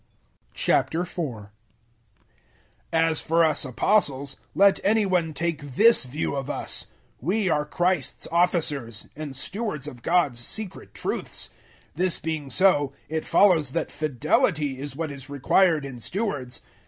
[0.55, 1.51] 004:001
[2.91, 6.87] As for us Apostles, let any one take this view of us
[7.19, 11.51] we are Christ's officers, and stewards of God's secret truths.
[11.91, 16.61] 004:002 This being so, it follows that fidelity is what is required in stewards.